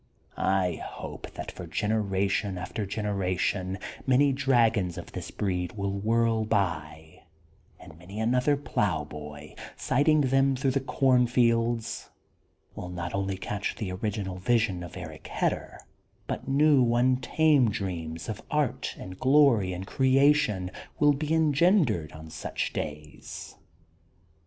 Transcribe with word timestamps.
I 0.35 0.81
hope 0.83 1.29
that 1.35 1.51
for 1.51 1.67
generation 1.67 2.57
after 2.57 2.87
generation 2.87 3.77
many 4.07 4.33
dragons 4.33 4.97
of 4.97 5.11
this 5.11 5.29
breed 5.29 5.73
will 5.73 5.93
whirl 5.93 6.43
by, 6.43 7.21
and 7.79 7.99
many 7.99 8.19
another 8.19 8.57
ploughboy, 8.57 9.53
sighting 9.77 10.21
them 10.21 10.55
through 10.55 10.71
THE 10.71 10.79
GOLDEN 10.79 10.95
BOOK 10.95 11.03
OF 11.03 11.29
SPRINGFIELD 11.29 11.67
188 12.73 12.73
the 12.73 12.73
cornfields^ 12.73 12.75
will 12.81 12.89
not 12.89 13.13
only 13.13 13.37
catch 13.37 13.75
the 13.75 13.91
original 13.91 14.37
vision 14.39 14.81
of 14.81 14.97
Eric 14.97 15.27
Hedder, 15.27 15.77
but 16.25 16.47
new 16.47 16.95
untamed 16.95 17.71
dreams 17.71 18.27
of 18.27 18.41
art 18.49 18.95
and 18.97 19.19
glory 19.19 19.71
and 19.71 19.85
creation 19.85 20.71
will 20.97 21.13
be 21.13 21.31
engendered 21.31 22.11
on 22.13 22.31
such 22.31 22.73
days. 22.73 23.55